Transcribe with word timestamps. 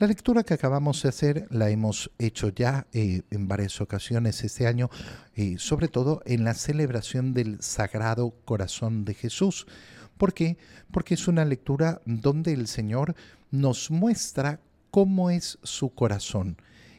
La 0.00 0.08
lectura 0.08 0.42
que 0.42 0.54
acabamos 0.54 1.00
de 1.02 1.08
hacer 1.08 1.46
la 1.50 1.70
hemos 1.70 2.10
hecho 2.18 2.48
ya 2.48 2.88
eh, 2.92 3.22
en 3.30 3.46
varias 3.46 3.80
ocasiones 3.80 4.42
este 4.42 4.66
año, 4.66 4.90
eh, 5.36 5.54
sobre 5.58 5.86
todo 5.86 6.20
en 6.26 6.42
la 6.42 6.54
celebración 6.54 7.32
del 7.32 7.62
Sagrado 7.62 8.34
Corazón 8.44 9.04
de 9.04 9.14
Jesús. 9.14 9.68
¿Por 10.18 10.34
qué? 10.34 10.58
Porque 10.90 11.14
es 11.14 11.28
una 11.28 11.44
lectura 11.44 12.02
donde 12.06 12.52
el 12.52 12.66
Señor 12.66 13.14
nos 13.52 13.92
muestra 13.92 14.58
cómo 14.90 15.30
es 15.30 15.60
su 15.62 15.90
corazón 15.94 16.56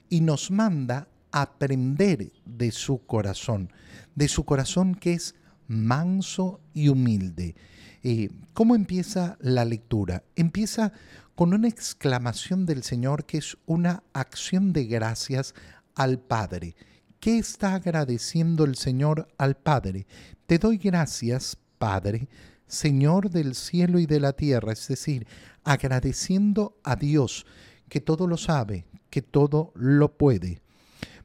y 0.10 0.22
nos 0.22 0.50
manda 0.50 1.10
aprender 1.34 2.32
de 2.46 2.72
su 2.72 3.06
corazón, 3.06 3.74
de 4.16 4.30
su 4.30 4.46
corazón 4.46 4.96
que 4.96 5.16
es 5.16 5.36
manso 5.68 6.60
y 6.74 6.90
humilde. 6.90 7.56
Eh, 8.04 8.30
¿Cómo 8.54 8.76
empieza 8.76 9.38
la 9.40 9.66
lectura? 9.66 10.24
Empieza 10.36 10.94
con 11.36 11.54
una 11.54 11.68
exclamación 11.68 12.66
del 12.66 12.84
Señor 12.84 13.26
que 13.26 13.40
es 13.40 13.58
una 13.66 14.04
acción 14.14 14.74
de 14.74 14.86
gracias 14.86 15.54
al 15.96 16.20
Padre. 16.20 16.76
¿Qué 17.20 17.38
está 17.38 17.74
agradeciendo 17.76 18.64
el 18.64 18.76
Señor 18.76 19.28
al 19.38 19.56
Padre? 19.56 20.06
Te 20.46 20.60
doy 20.60 20.78
gracias, 20.78 21.58
Padre, 21.78 22.30
Señor 22.68 23.30
del 23.30 23.56
cielo 23.56 24.00
y 24.00 24.06
de 24.06 24.20
la 24.20 24.34
tierra, 24.34 24.74
es 24.74 24.88
decir, 24.88 25.26
agradeciendo 25.64 26.78
a 26.84 26.96
Dios 26.96 27.46
que 27.90 28.02
todo 28.02 28.28
lo 28.28 28.38
sabe, 28.38 28.86
que 29.10 29.22
todo 29.22 29.72
lo 29.76 30.18
puede. 30.18 30.62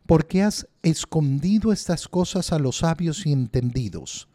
Porque 0.07 0.43
has 0.43 0.67
escondido 0.83 1.73
estas 1.73 2.09
cosas 2.09 2.53
a 2.53 2.59
los 2.59 2.79
sabios 2.79 3.27
y 3.27 3.33
entendidos. 3.33 4.30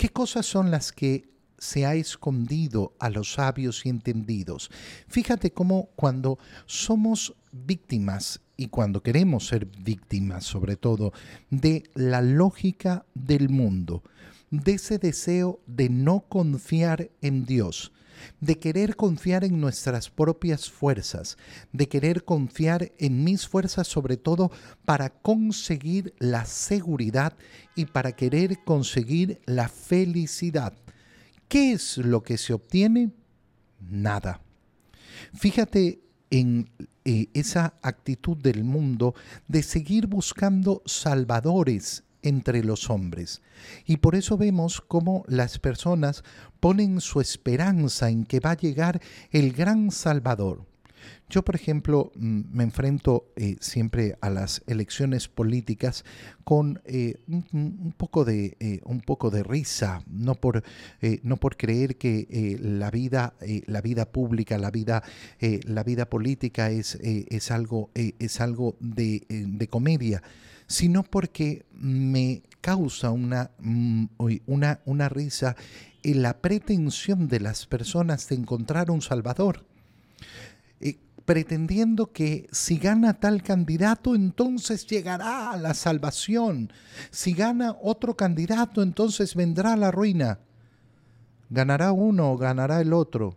¿Qué 0.00 0.08
cosas 0.08 0.46
son 0.46 0.70
las 0.70 0.92
que 0.92 1.28
se 1.58 1.84
ha 1.84 1.94
escondido 1.94 2.94
a 2.98 3.10
los 3.10 3.34
sabios 3.34 3.84
y 3.84 3.90
entendidos. 3.90 4.70
Fíjate 5.08 5.52
cómo 5.52 5.90
cuando 5.94 6.38
somos 6.64 7.36
víctimas 7.52 8.40
y 8.56 8.68
cuando 8.68 9.02
queremos 9.02 9.46
ser 9.46 9.66
víctimas 9.66 10.44
sobre 10.44 10.76
todo 10.76 11.12
de 11.50 11.82
la 11.92 12.22
lógica 12.22 13.04
del 13.12 13.50
mundo, 13.50 14.02
de 14.50 14.72
ese 14.72 14.96
deseo 14.96 15.60
de 15.66 15.90
no 15.90 16.20
confiar 16.20 17.10
en 17.20 17.44
Dios, 17.44 17.92
de 18.40 18.58
querer 18.58 18.96
confiar 18.96 19.44
en 19.44 19.60
nuestras 19.60 20.10
propias 20.10 20.70
fuerzas, 20.70 21.36
de 21.72 21.88
querer 21.88 22.24
confiar 22.24 22.92
en 22.98 23.24
mis 23.24 23.46
fuerzas 23.46 23.86
sobre 23.86 24.16
todo 24.16 24.50
para 24.84 25.10
conseguir 25.10 26.14
la 26.18 26.44
seguridad 26.44 27.36
y 27.74 27.86
para 27.86 28.12
querer 28.12 28.62
conseguir 28.64 29.40
la 29.46 29.68
felicidad. 29.68 30.74
¿Qué 31.48 31.72
es 31.72 31.98
lo 31.98 32.22
que 32.22 32.38
se 32.38 32.52
obtiene? 32.52 33.10
Nada. 33.80 34.40
Fíjate 35.34 36.00
en 36.30 36.70
eh, 37.04 37.28
esa 37.34 37.74
actitud 37.82 38.36
del 38.36 38.64
mundo 38.64 39.14
de 39.48 39.62
seguir 39.62 40.06
buscando 40.06 40.82
salvadores 40.86 42.04
entre 42.22 42.64
los 42.64 42.90
hombres. 42.90 43.42
Y 43.86 43.98
por 43.98 44.14
eso 44.14 44.36
vemos 44.36 44.80
cómo 44.80 45.24
las 45.28 45.58
personas 45.58 46.24
ponen 46.60 47.00
su 47.00 47.20
esperanza 47.20 48.10
en 48.10 48.24
que 48.24 48.40
va 48.40 48.52
a 48.52 48.56
llegar 48.56 49.00
el 49.30 49.52
gran 49.52 49.90
Salvador. 49.90 50.70
Yo, 51.28 51.42
por 51.42 51.54
ejemplo, 51.54 52.10
mm, 52.16 52.40
me 52.52 52.64
enfrento 52.64 53.32
eh, 53.36 53.56
siempre 53.60 54.16
a 54.20 54.30
las 54.30 54.62
elecciones 54.66 55.28
políticas 55.28 56.04
con 56.44 56.80
eh, 56.84 57.14
un, 57.28 57.94
poco 57.96 58.24
de, 58.24 58.56
eh, 58.58 58.80
un 58.84 59.00
poco 59.00 59.30
de 59.30 59.44
risa, 59.44 60.02
no 60.08 60.34
por, 60.34 60.64
no 61.22 61.36
por 61.36 61.56
creer 61.56 61.96
que 61.96 62.58
la, 62.60 62.90
vida, 62.90 63.34
la 63.66 63.80
vida 63.80 64.10
pública, 64.10 64.58
la 64.58 64.70
vida, 64.70 65.04
la 65.40 65.84
vida 65.84 66.06
política 66.10 66.70
es, 66.70 66.96
es 66.96 67.50
algo, 67.52 67.90
es 67.94 68.40
algo 68.40 68.76
de, 68.80 69.24
de 69.28 69.68
comedia, 69.68 70.22
sino 70.70 71.02
porque 71.02 71.66
me 71.72 72.42
causa 72.60 73.10
una, 73.10 73.50
mm, 73.58 74.04
una, 74.46 74.80
una 74.84 75.08
risa 75.08 75.56
en 76.04 76.22
la 76.22 76.38
pretensión 76.38 77.26
de 77.26 77.40
las 77.40 77.66
personas 77.66 78.28
de 78.28 78.36
encontrar 78.36 78.92
un 78.92 79.02
Salvador 79.02 79.66
pretendiendo 81.24 82.10
que 82.10 82.48
si 82.50 82.78
gana 82.78 83.20
tal 83.20 83.44
candidato, 83.44 84.16
entonces 84.16 84.84
llegará 84.86 85.56
la 85.58 85.74
salvación. 85.74 86.72
Si 87.12 87.34
gana 87.34 87.76
otro 87.82 88.16
candidato, 88.16 88.82
entonces 88.82 89.36
vendrá 89.36 89.76
la 89.76 89.92
ruina. 89.92 90.40
Ganará 91.48 91.92
uno 91.92 92.32
o 92.32 92.36
ganará 92.36 92.80
el 92.80 92.92
otro. 92.92 93.36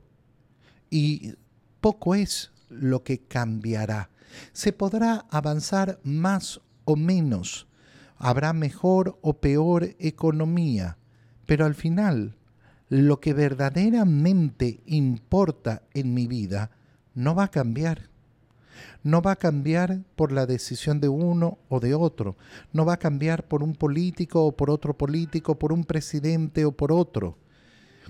Y 0.90 1.36
poco 1.82 2.16
es 2.16 2.52
lo 2.68 3.04
que 3.04 3.20
cambiará. 3.20 4.10
Se 4.54 4.74
podrá 4.74 5.28
avanzar 5.30 6.00
más 6.04 6.62
o 6.86 6.96
menos. 6.96 7.68
Habrá 8.18 8.54
mejor 8.54 9.18
o 9.22 9.34
peor 9.34 9.96
economía. 10.00 10.98
Pero 11.46 11.66
al 11.66 11.76
final, 11.76 12.38
lo 12.90 13.20
que 13.20 13.34
verdaderamente 13.34 14.82
importa 14.86 15.84
en 15.94 16.14
mi 16.14 16.28
vida 16.28 16.72
no 17.16 17.36
va 17.36 17.46
a 17.46 17.52
cambiar. 17.52 18.10
No 19.04 19.22
va 19.22 19.32
a 19.32 19.36
cambiar 19.36 20.02
por 20.16 20.32
la 20.32 20.46
decisión 20.46 21.00
de 21.00 21.10
uno 21.10 21.58
o 21.70 21.80
de 21.80 21.94
otro. 21.94 22.38
No 22.72 22.86
va 22.86 22.94
a 22.94 23.00
cambiar 23.00 23.48
por 23.48 23.64
un 23.64 23.76
político 23.76 24.46
o 24.46 24.56
por 24.56 24.70
otro 24.70 24.98
político, 24.98 25.60
por 25.60 25.74
un 25.74 25.84
presidente 25.84 26.66
o 26.66 26.72
por 26.72 26.92
otro. 26.92 27.38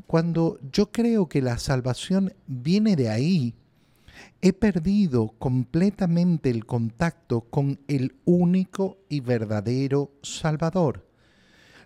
Cuando 0.07 0.59
yo 0.71 0.91
creo 0.91 1.27
que 1.27 1.41
la 1.41 1.57
salvación 1.57 2.33
viene 2.47 2.95
de 2.95 3.09
ahí, 3.09 3.55
he 4.41 4.53
perdido 4.53 5.29
completamente 5.39 6.49
el 6.49 6.65
contacto 6.65 7.41
con 7.41 7.79
el 7.87 8.15
único 8.25 8.97
y 9.09 9.19
verdadero 9.19 10.11
Salvador. 10.21 11.07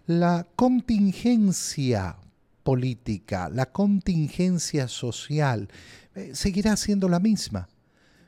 La 0.06 0.48
contingencia 0.56 2.18
política, 2.64 3.50
la 3.50 3.72
contingencia 3.72 4.88
social, 4.88 5.70
eh, 6.16 6.32
seguirá 6.34 6.76
siendo 6.78 7.10
la 7.10 7.20
misma. 7.20 7.68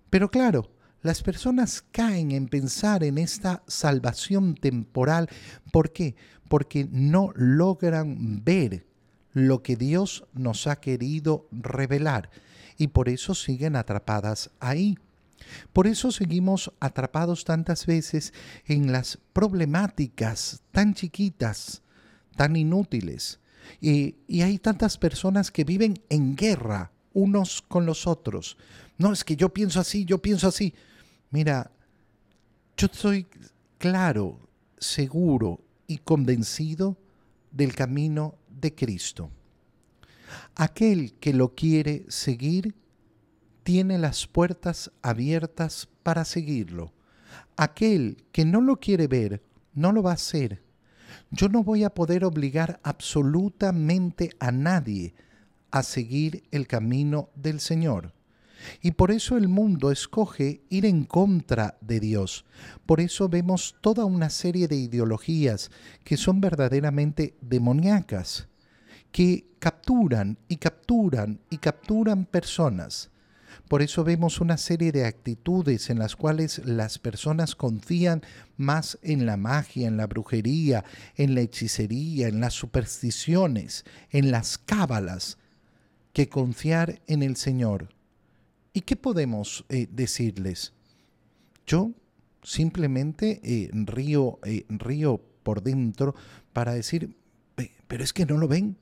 Pero 0.09 0.29
claro, 0.29 0.71
las 1.01 1.23
personas 1.23 1.83
caen 1.91 2.31
en 2.31 2.47
pensar 2.47 3.03
en 3.03 3.17
esta 3.17 3.63
salvación 3.67 4.55
temporal. 4.55 5.29
¿Por 5.71 5.93
qué? 5.93 6.15
Porque 6.49 6.87
no 6.91 7.31
logran 7.35 8.43
ver 8.43 8.85
lo 9.33 9.63
que 9.63 9.75
Dios 9.75 10.25
nos 10.33 10.67
ha 10.67 10.77
querido 10.81 11.47
revelar 11.51 12.29
y 12.79 12.87
por 12.87 13.09
eso 13.09 13.35
siguen 13.35 13.75
atrapadas 13.75 14.49
ahí. 14.59 14.97
Por 15.73 15.85
eso 15.85 16.11
seguimos 16.11 16.71
atrapados 16.79 17.43
tantas 17.43 17.85
veces 17.85 18.33
en 18.65 18.91
las 18.91 19.19
problemáticas 19.33 20.61
tan 20.71 20.93
chiquitas, 20.93 21.81
tan 22.35 22.55
inútiles. 22.55 23.39
Y, 23.81 24.15
hay 24.41 24.57
tantas 24.57 24.97
personas 24.97 25.51
que 25.51 25.65
viven 25.65 26.01
en 26.09 26.35
guerra 26.35 26.91
unos 27.13 27.61
con 27.61 27.85
los 27.85 28.07
otros. 28.07 28.57
No, 28.97 29.11
es 29.11 29.23
que 29.23 29.35
yo 29.35 29.49
pienso 29.49 29.79
así, 29.79 30.05
yo 30.05 30.19
pienso 30.19 30.47
así. 30.47 30.73
Mira, 31.31 31.69
yo 32.77 32.87
estoy 32.87 33.27
claro, 33.77 34.39
seguro 34.77 35.59
y 35.85 35.97
convencido 35.97 36.97
del 37.51 37.75
camino 37.75 38.35
de 38.49 38.73
Cristo. 38.73 39.31
Aquel 40.55 41.13
que 41.19 41.33
lo 41.33 41.55
quiere 41.55 42.05
seguir 42.09 42.75
tiene 43.63 43.97
las 43.97 44.27
puertas 44.27 44.91
abiertas 45.01 45.87
para 46.03 46.25
seguirlo. 46.25 46.93
Aquel 47.55 48.23
que 48.31 48.45
no 48.45 48.61
lo 48.61 48.77
quiere 48.77 49.07
ver, 49.07 49.43
no 49.73 49.91
lo 49.91 50.03
va 50.03 50.11
a 50.11 50.15
hacer. 50.15 50.63
Yo 51.31 51.49
no 51.49 51.63
voy 51.63 51.83
a 51.83 51.93
poder 51.93 52.25
obligar 52.25 52.79
absolutamente 52.83 54.31
a 54.39 54.51
nadie 54.51 55.13
a 55.71 55.83
seguir 55.83 56.43
el 56.51 56.67
camino 56.67 57.29
del 57.35 57.59
Señor. 57.59 58.13
Y 58.81 58.91
por 58.91 59.11
eso 59.11 59.37
el 59.37 59.47
mundo 59.47 59.91
escoge 59.91 60.61
ir 60.69 60.85
en 60.85 61.05
contra 61.05 61.77
de 61.79 61.99
Dios. 61.99 62.45
Por 62.85 62.99
eso 62.99 63.29
vemos 63.29 63.75
toda 63.81 64.03
una 64.05 64.29
serie 64.29 64.67
de 64.67 64.75
ideologías 64.75 65.71
que 66.03 66.17
son 66.17 66.41
verdaderamente 66.41 67.37
demoníacas, 67.41 68.48
que 69.11 69.45
capturan 69.59 70.37
y 70.47 70.57
capturan 70.57 71.39
y 71.49 71.57
capturan 71.57 72.25
personas. 72.25 73.09
Por 73.67 73.81
eso 73.81 74.03
vemos 74.03 74.41
una 74.41 74.57
serie 74.57 74.91
de 74.91 75.05
actitudes 75.05 75.89
en 75.89 75.99
las 75.99 76.15
cuales 76.15 76.59
las 76.65 76.97
personas 76.97 77.55
confían 77.55 78.23
más 78.57 78.97
en 79.03 79.25
la 79.25 79.37
magia, 79.37 79.87
en 79.87 79.97
la 79.97 80.07
brujería, 80.07 80.83
en 81.15 81.35
la 81.35 81.41
hechicería, 81.41 82.27
en 82.27 82.39
las 82.39 82.53
supersticiones, 82.53 83.85
en 84.09 84.31
las 84.31 84.57
cábalas, 84.57 85.37
que 86.13 86.29
confiar 86.29 87.01
en 87.07 87.21
el 87.21 87.35
Señor. 87.35 87.89
¿Y 88.73 88.81
qué 88.81 88.95
podemos 88.95 89.65
eh, 89.69 89.87
decirles? 89.91 90.73
Yo 91.67 91.91
simplemente 92.43 93.39
eh, 93.43 93.69
río, 93.71 94.39
eh, 94.43 94.65
río 94.69 95.21
por 95.43 95.61
dentro 95.61 96.15
para 96.53 96.73
decir, 96.73 97.15
pero 97.87 98.03
es 98.03 98.13
que 98.13 98.25
no 98.25 98.37
lo 98.37 98.47
ven. 98.47 98.77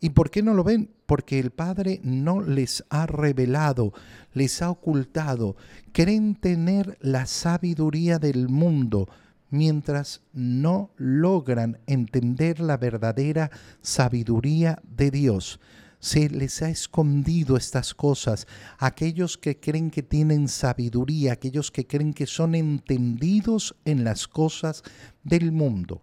¿Y 0.00 0.10
por 0.10 0.30
qué 0.30 0.42
no 0.42 0.54
lo 0.54 0.64
ven? 0.64 0.90
Porque 1.04 1.38
el 1.38 1.50
Padre 1.50 2.00
no 2.02 2.40
les 2.40 2.84
ha 2.88 3.06
revelado, 3.06 3.92
les 4.32 4.62
ha 4.62 4.70
ocultado. 4.70 5.56
Creen 5.92 6.34
tener 6.36 6.96
la 7.00 7.26
sabiduría 7.26 8.18
del 8.18 8.48
mundo 8.48 9.08
mientras 9.50 10.22
no 10.32 10.90
logran 10.96 11.80
entender 11.86 12.60
la 12.60 12.78
verdadera 12.78 13.50
sabiduría 13.82 14.80
de 14.84 15.10
Dios. 15.10 15.60
Se 15.98 16.30
les 16.30 16.62
ha 16.62 16.70
escondido 16.70 17.58
estas 17.58 17.92
cosas. 17.92 18.46
Aquellos 18.78 19.36
que 19.36 19.60
creen 19.60 19.90
que 19.90 20.02
tienen 20.02 20.48
sabiduría, 20.48 21.34
aquellos 21.34 21.70
que 21.70 21.86
creen 21.86 22.14
que 22.14 22.26
son 22.26 22.54
entendidos 22.54 23.76
en 23.84 24.02
las 24.04 24.26
cosas 24.26 24.82
del 25.24 25.52
mundo. 25.52 26.00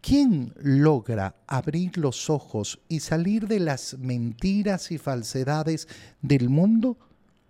¿Quién 0.00 0.52
logra 0.56 1.36
abrir 1.46 1.96
los 1.96 2.28
ojos 2.28 2.80
y 2.88 3.00
salir 3.00 3.46
de 3.46 3.60
las 3.60 3.96
mentiras 3.98 4.90
y 4.90 4.98
falsedades 4.98 5.86
del 6.20 6.48
mundo? 6.48 6.98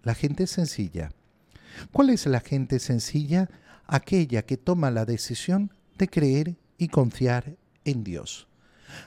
La 0.02 0.14
gente 0.14 0.46
sencilla. 0.46 1.12
¿Cuál 1.92 2.10
es 2.10 2.26
la 2.26 2.40
gente 2.40 2.78
sencilla? 2.78 3.48
Aquella 3.86 4.42
que 4.42 4.58
toma 4.58 4.90
la 4.90 5.06
decisión 5.06 5.72
de 5.96 6.08
creer 6.08 6.56
y 6.76 6.88
confiar 6.88 7.56
en 7.84 8.04
Dios. 8.04 8.48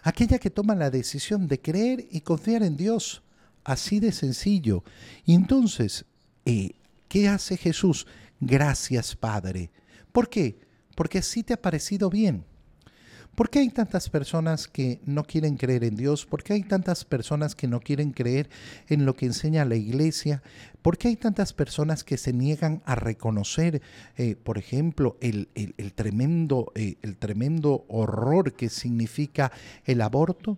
Aquella 0.02 0.40
que 0.40 0.50
toma 0.50 0.74
la 0.74 0.90
decisión 0.90 1.48
de 1.48 1.62
creer 1.62 2.08
y 2.10 2.22
confiar 2.22 2.64
en 2.64 2.76
Dios. 2.78 3.22
Así 3.64 4.00
de 4.00 4.12
sencillo. 4.12 4.84
Y 5.26 5.36
entonces, 5.36 6.06
eh, 6.46 6.72
¿qué 7.08 7.28
hace 7.28 7.58
Jesús? 7.58 8.08
Gracias, 8.40 9.16
Padre. 9.16 9.72
¿Por 10.12 10.30
qué? 10.30 10.60
Porque 10.96 11.20
así 11.20 11.44
te 11.44 11.54
ha 11.54 11.62
parecido 11.62 12.10
bien 12.10 12.46
¿Por 13.36 13.50
qué 13.50 13.60
hay 13.60 13.70
tantas 13.70 14.10
personas 14.10 14.70
que 14.70 15.02
no 15.04 15.26
quieren 15.26 15.58
creer 15.58 15.84
en 15.84 15.98
Dios? 15.98 16.26
¿Por 16.26 16.42
qué 16.42 16.54
hay 16.54 16.64
tantas 16.64 17.04
personas 17.04 17.54
que 17.54 17.68
no 17.68 17.82
quieren 17.82 18.12
creer 18.12 18.50
en 18.88 19.06
lo 19.06 19.14
que 19.14 19.26
enseña 19.26 19.66
la 19.66 19.76
iglesia? 19.76 20.42
¿Por 20.82 20.98
qué 20.98 21.10
hay 21.10 21.18
tantas 21.18 21.52
personas 21.52 22.06
que 22.06 22.16
se 22.16 22.32
niegan 22.32 22.82
a 22.86 22.96
reconocer, 22.96 23.82
eh, 24.16 24.38
por 24.42 24.58
ejemplo, 24.58 25.18
el, 25.20 25.50
tremendo, 25.96 26.72
eh, 26.76 26.96
el 27.02 27.18
tremendo 27.18 27.84
horror 27.90 28.54
que 28.54 28.70
significa 28.70 29.52
el 29.84 30.02
aborto? 30.02 30.58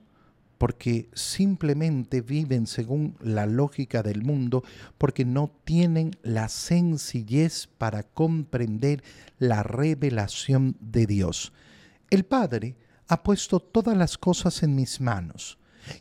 porque 0.59 1.07
simplemente 1.13 2.21
viven 2.21 2.65
según 2.65 3.15
la 3.21 3.45
lógica 3.45 4.01
del 4.01 4.23
mundo, 4.23 4.63
porque 4.97 5.23
no 5.23 5.51
tienen 5.65 6.15
la 6.23 6.49
sencillez 6.49 7.67
para 7.77 8.01
comprender 8.01 9.03
la 9.37 9.61
revelación 9.61 10.75
de 10.79 11.05
Dios. 11.05 11.53
El 12.09 12.25
Padre 12.25 12.77
ha 13.07 13.23
puesto 13.23 13.59
todas 13.59 13.97
las 13.97 14.17
cosas 14.17 14.63
en 14.63 14.75
mis 14.75 15.01
manos. 15.01 15.57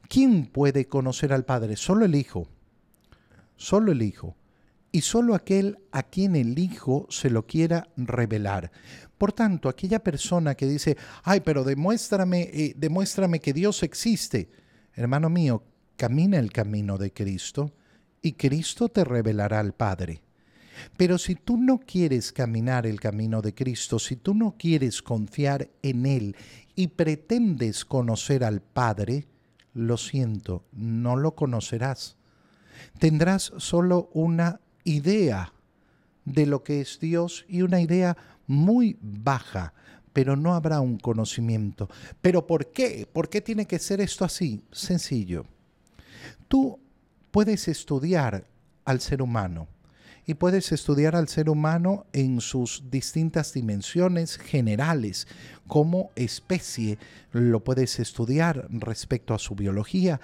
¿Quién 0.08 0.46
puede 0.46 0.86
conocer 0.86 1.32
al 1.32 1.44
Padre? 1.44 1.76
Solo 1.76 2.04
el 2.04 2.14
Hijo. 2.14 2.48
Solo 3.56 3.92
el 3.92 4.02
Hijo. 4.02 4.36
Y 4.92 5.02
solo 5.02 5.34
aquel 5.34 5.78
a 5.92 6.04
quien 6.04 6.36
el 6.36 6.58
Hijo 6.58 7.06
se 7.10 7.30
lo 7.30 7.46
quiera 7.46 7.88
revelar. 7.96 8.70
Por 9.18 9.32
tanto, 9.32 9.68
aquella 9.68 9.98
persona 10.00 10.54
que 10.54 10.66
dice, 10.66 10.96
ay, 11.22 11.40
pero 11.40 11.64
demuéstrame, 11.64 12.50
eh, 12.52 12.74
demuéstrame 12.76 13.40
que 13.40 13.52
Dios 13.52 13.82
existe. 13.82 14.50
Hermano 14.94 15.28
mío, 15.28 15.62
camina 15.96 16.38
el 16.38 16.52
camino 16.52 16.98
de 16.98 17.12
Cristo 17.12 17.72
y 18.22 18.32
Cristo 18.32 18.88
te 18.88 19.04
revelará 19.04 19.60
al 19.60 19.74
Padre. 19.74 20.22
Pero 20.96 21.18
si 21.18 21.34
tú 21.34 21.56
no 21.56 21.78
quieres 21.78 22.32
caminar 22.32 22.86
el 22.86 23.00
camino 23.00 23.42
de 23.42 23.54
Cristo, 23.54 23.98
si 23.98 24.16
tú 24.16 24.34
no 24.34 24.54
quieres 24.58 25.02
confiar 25.02 25.68
en 25.82 26.06
Él 26.06 26.36
y 26.74 26.88
pretendes 26.88 27.84
conocer 27.84 28.44
al 28.44 28.60
Padre, 28.60 29.26
lo 29.74 29.96
siento, 29.96 30.64
no 30.72 31.16
lo 31.16 31.34
conocerás. 31.34 32.16
Tendrás 32.98 33.52
solo 33.58 34.10
una 34.12 34.60
idea 34.84 35.52
de 36.24 36.46
lo 36.46 36.62
que 36.62 36.80
es 36.80 36.98
Dios 37.00 37.44
y 37.48 37.62
una 37.62 37.80
idea 37.80 38.16
muy 38.46 38.98
baja, 39.00 39.74
pero 40.12 40.36
no 40.36 40.54
habrá 40.54 40.80
un 40.80 40.98
conocimiento. 40.98 41.88
¿Pero 42.20 42.46
por 42.46 42.72
qué? 42.72 43.08
¿Por 43.10 43.28
qué 43.28 43.40
tiene 43.40 43.66
que 43.66 43.78
ser 43.78 44.00
esto 44.00 44.24
así? 44.24 44.62
Sencillo. 44.72 45.46
Tú 46.48 46.78
puedes 47.30 47.68
estudiar 47.68 48.46
al 48.84 49.00
ser 49.00 49.20
humano 49.20 49.68
y 50.28 50.34
puedes 50.34 50.72
estudiar 50.72 51.14
al 51.14 51.28
ser 51.28 51.48
humano 51.48 52.06
en 52.12 52.40
sus 52.40 52.90
distintas 52.90 53.52
dimensiones 53.52 54.38
generales. 54.38 55.28
Como 55.68 56.10
especie 56.16 56.98
lo 57.30 57.62
puedes 57.62 58.00
estudiar 58.00 58.66
respecto 58.70 59.34
a 59.34 59.38
su 59.38 59.54
biología, 59.54 60.20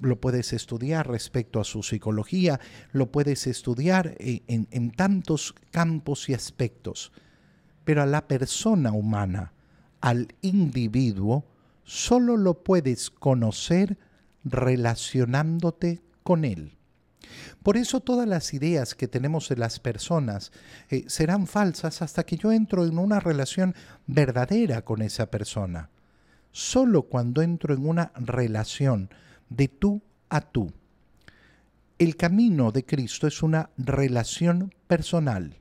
lo 0.00 0.20
puedes 0.20 0.52
estudiar 0.52 1.06
respecto 1.06 1.60
a 1.60 1.64
su 1.64 1.84
psicología, 1.84 2.58
lo 2.90 3.12
puedes 3.12 3.46
estudiar 3.46 4.16
e, 4.18 4.42
en, 4.48 4.66
en 4.72 4.90
tantos 4.90 5.54
campos 5.70 6.28
y 6.28 6.34
aspectos. 6.34 7.12
Pero 7.84 8.02
a 8.02 8.06
la 8.06 8.26
persona 8.26 8.90
humana, 8.90 9.52
al 10.00 10.34
individuo, 10.42 11.44
solo 11.84 12.36
lo 12.36 12.64
puedes 12.64 13.08
conocer 13.08 13.98
relacionándote 14.42 16.02
con 16.24 16.44
él. 16.44 16.77
Por 17.62 17.76
eso 17.76 18.00
todas 18.00 18.26
las 18.26 18.54
ideas 18.54 18.94
que 18.94 19.08
tenemos 19.08 19.48
de 19.48 19.56
las 19.56 19.80
personas 19.80 20.52
eh, 20.88 21.04
serán 21.08 21.46
falsas 21.46 22.02
hasta 22.02 22.24
que 22.24 22.36
yo 22.36 22.52
entro 22.52 22.84
en 22.86 22.98
una 22.98 23.20
relación 23.20 23.74
verdadera 24.06 24.82
con 24.82 25.02
esa 25.02 25.30
persona. 25.30 25.90
Solo 26.52 27.02
cuando 27.02 27.42
entro 27.42 27.74
en 27.74 27.86
una 27.86 28.12
relación 28.14 29.10
de 29.48 29.68
tú 29.68 30.02
a 30.28 30.40
tú. 30.40 30.72
El 31.98 32.16
camino 32.16 32.70
de 32.70 32.84
Cristo 32.84 33.26
es 33.26 33.42
una 33.42 33.70
relación 33.76 34.74
personal. 34.86 35.56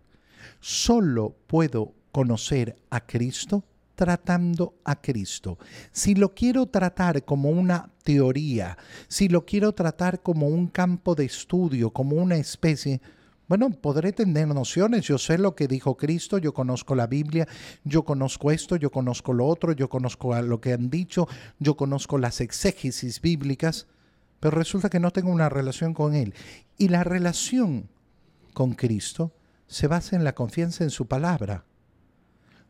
Solo 0.60 1.36
puedo 1.48 1.94
conocer 2.12 2.76
a 2.90 3.06
Cristo 3.06 3.64
tratando 3.98 4.76
a 4.84 5.02
Cristo. 5.02 5.58
Si 5.92 6.14
lo 6.14 6.36
quiero 6.36 6.68
tratar 6.68 7.26
como 7.26 7.50
una 7.50 7.90
teoría, 8.04 8.78
si 9.08 9.28
lo 9.28 9.44
quiero 9.44 9.74
tratar 9.74 10.22
como 10.22 10.48
un 10.48 10.68
campo 10.68 11.16
de 11.16 11.26
estudio, 11.26 11.90
como 11.90 12.16
una 12.16 12.36
especie, 12.36 13.02
bueno, 13.48 13.72
podré 13.72 14.14
tener 14.14 14.48
nociones, 14.50 15.06
yo 15.06 15.18
sé 15.18 15.40
lo 15.40 15.56
que 15.56 15.68
dijo 15.68 15.98
Cristo, 15.98 16.38
yo 16.38 16.54
conozco 16.54 16.94
la 16.94 17.08
Biblia, 17.08 17.48
yo 17.84 18.06
conozco 18.06 18.52
esto, 18.52 18.76
yo 18.76 18.92
conozco 18.92 19.34
lo 19.34 19.48
otro, 19.48 19.72
yo 19.72 19.90
conozco 19.90 20.40
lo 20.44 20.62
que 20.62 20.74
han 20.74 20.92
dicho, 20.92 21.28
yo 21.58 21.76
conozco 21.76 22.20
las 22.20 22.40
exégesis 22.40 23.20
bíblicas, 23.20 23.88
pero 24.40 24.56
resulta 24.56 24.92
que 24.92 25.00
no 25.00 25.10
tengo 25.10 25.32
una 25.32 25.50
relación 25.50 25.96
con 25.96 26.14
Él. 26.14 26.36
Y 26.78 26.90
la 26.90 27.04
relación 27.04 27.90
con 28.54 28.76
Cristo 28.76 29.34
se 29.66 29.88
basa 29.88 30.16
en 30.16 30.24
la 30.24 30.36
confianza 30.36 30.84
en 30.84 30.92
su 30.92 31.08
palabra. 31.08 31.66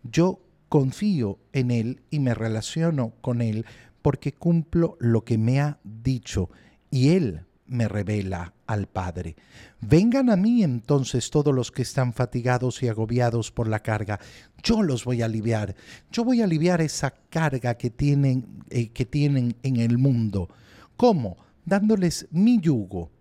Yo 0.03 0.39
confío 0.69 1.39
en 1.53 1.71
Él 1.71 2.01
y 2.09 2.19
me 2.19 2.33
relaciono 2.33 3.13
con 3.21 3.41
Él 3.41 3.65
porque 4.01 4.33
cumplo 4.33 4.97
lo 5.00 5.24
que 5.24 5.38
me 5.38 5.59
ha 5.59 5.79
dicho 5.83 6.50
y 6.91 7.09
Él 7.09 7.41
me 7.67 7.88
revela 7.88 8.53
al 8.65 8.88
Padre. 8.88 9.36
Vengan 9.81 10.29
a 10.29 10.38
mí 10.38 10.63
entonces 10.63 11.29
todos 11.29 11.53
los 11.53 11.71
que 11.71 11.81
están 11.81 12.13
fatigados 12.13 12.81
y 12.81 12.88
agobiados 12.88 13.51
por 13.51 13.67
la 13.67 13.79
carga. 13.79 14.19
Yo 14.63 14.83
los 14.83 15.03
voy 15.03 15.21
a 15.21 15.25
aliviar. 15.25 15.75
Yo 16.12 16.24
voy 16.24 16.41
a 16.41 16.45
aliviar 16.45 16.81
esa 16.81 17.12
carga 17.29 17.75
que 17.75 17.89
tienen, 17.89 18.63
eh, 18.69 18.89
que 18.89 19.05
tienen 19.05 19.55
en 19.63 19.77
el 19.77 19.97
mundo. 19.97 20.50
¿Cómo? 20.95 21.38
Dándoles 21.65 22.27
mi 22.31 22.59
yugo. 22.59 23.12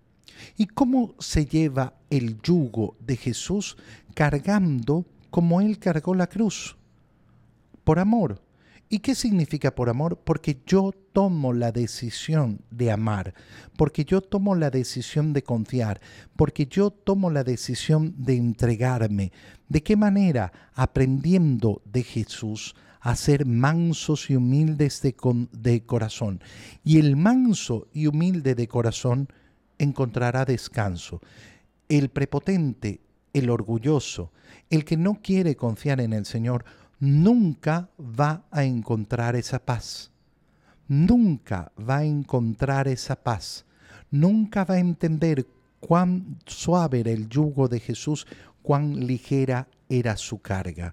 ¿Y 0.56 0.66
cómo 0.66 1.14
se 1.18 1.46
lleva 1.46 1.94
el 2.10 2.40
yugo 2.40 2.96
de 3.00 3.16
Jesús? 3.16 3.76
Cargando 4.14 5.04
como 5.30 5.60
Él 5.60 5.78
cargó 5.78 6.14
la 6.14 6.28
cruz 6.28 6.76
por 7.87 8.00
amor. 8.00 8.43
¿Y 8.88 8.99
qué 8.99 9.14
significa 9.14 9.73
por 9.73 9.88
amor? 9.88 10.19
Porque 10.25 10.61
yo 10.66 10.93
tomo 11.12 11.52
la 11.52 11.71
decisión 11.71 12.62
de 12.71 12.90
amar, 12.90 13.33
porque 13.76 14.05
yo 14.05 14.21
tomo 14.21 14.57
la 14.57 14.71
decisión 14.71 15.33
de 15.33 15.43
confiar, 15.43 16.00
porque 16.35 16.66
yo 16.66 16.90
tomo 16.90 17.31
la 17.31 17.45
decisión 17.45 18.12
de 18.19 18.37
entregarme. 18.37 19.31
¿De 19.69 19.85
qué 19.85 19.97
manera? 19.97 20.52
Aprendiendo 20.75 21.81
de 21.85 22.02
Jesús 22.02 22.75
a 23.00 23.14
ser 23.14 23.47
mansos 23.47 24.31
y 24.31 24.35
humildes 24.35 25.00
de, 25.00 25.14
de 25.52 25.87
corazón. 25.87 26.40
Y 26.85 26.99
el 26.99 27.14
manso 27.14 27.87
y 27.93 28.09
humilde 28.09 28.57
de 28.57 28.66
corazón 28.66 29.28
encontrará 29.78 30.45
descanso. 30.45 31.21
El 31.88 32.09
prepotente, 32.09 33.00
el 33.33 33.49
orgulloso, 33.49 34.33
el 34.71 34.85
que 34.85 34.97
no 34.97 35.21
quiere 35.23 35.55
confiar 35.55 36.00
en 36.00 36.12
el 36.12 36.25
Señor, 36.25 36.64
nunca 36.98 37.90
va 37.98 38.44
a 38.50 38.64
encontrar 38.64 39.36
esa 39.36 39.58
paz. 39.58 40.10
Nunca 40.88 41.72
va 41.78 41.98
a 41.98 42.04
encontrar 42.04 42.88
esa 42.88 43.16
paz. 43.16 43.64
Nunca 44.10 44.64
va 44.64 44.74
a 44.74 44.78
entender 44.78 45.46
cuán 45.80 46.38
suave 46.46 47.00
era 47.00 47.10
el 47.10 47.28
yugo 47.28 47.68
de 47.68 47.80
Jesús, 47.80 48.26
cuán 48.62 49.06
ligera 49.06 49.68
era 49.88 50.16
su 50.16 50.38
carga. 50.40 50.84